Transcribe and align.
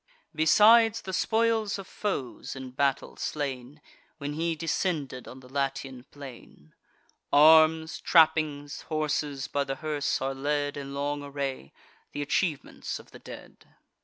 Besides, 0.33 1.03
the 1.03 1.13
spoils 1.13 1.77
of 1.77 1.85
foes 1.85 2.55
in 2.55 2.71
battle 2.71 3.17
slain, 3.17 3.81
When 4.17 4.33
he 4.33 4.55
descended 4.55 5.27
on 5.27 5.41
the 5.41 5.47
Latian 5.47 6.05
plain; 6.09 6.73
Arms, 7.31 7.99
trappings, 8.01 8.81
horses, 8.89 9.47
by 9.47 9.63
the 9.63 9.75
hearse 9.75 10.19
are 10.19 10.33
led 10.33 10.75
In 10.75 10.95
long 10.95 11.21
array—th' 11.21 12.15
achievements 12.19 12.97
of 12.97 13.11
the 13.11 13.19
dead. 13.19 13.57